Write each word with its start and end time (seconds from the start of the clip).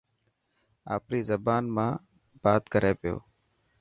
آپري 0.95 1.19
زبان 1.31 1.63
۾ 1.75 1.87
بات 2.43 2.63
ڪري 2.73 2.91
پيو. 3.01 3.15